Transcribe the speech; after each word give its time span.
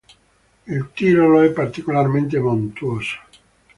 Il 0.65 0.89
Tirolo 0.95 1.41
è 1.41 1.51
particolarmente 1.51 2.39
montuoso. 2.39 3.17